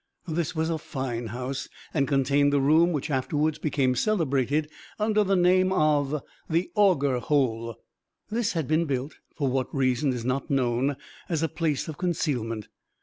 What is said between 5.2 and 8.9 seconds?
the name of the "Auger Hole." This had been